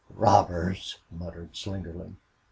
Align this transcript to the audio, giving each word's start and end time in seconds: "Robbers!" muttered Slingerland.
"Robbers!" 0.15 0.97
muttered 1.11 1.53
Slingerland. 1.55 2.15